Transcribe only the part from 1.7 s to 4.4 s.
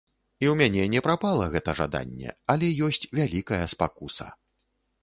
жаданне, але ёсць вялікая спакуса.